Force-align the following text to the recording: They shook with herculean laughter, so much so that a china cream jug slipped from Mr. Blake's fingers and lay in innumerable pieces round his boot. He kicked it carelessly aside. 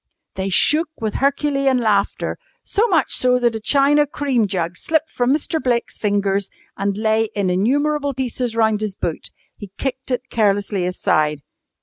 They 0.33 0.49
shook 0.49 0.89
with 0.99 1.13
herculean 1.13 1.77
laughter, 1.77 2.39
so 2.63 2.87
much 2.87 3.11
so 3.13 3.37
that 3.37 3.53
a 3.53 3.59
china 3.59 4.07
cream 4.07 4.47
jug 4.47 4.75
slipped 4.75 5.11
from 5.11 5.31
Mr. 5.31 5.61
Blake's 5.61 5.99
fingers 5.99 6.49
and 6.75 6.97
lay 6.97 7.29
in 7.35 7.51
innumerable 7.51 8.15
pieces 8.15 8.55
round 8.55 8.81
his 8.81 8.95
boot. 8.95 9.29
He 9.57 9.69
kicked 9.77 10.09
it 10.09 10.23
carelessly 10.31 10.87
aside. 10.87 11.41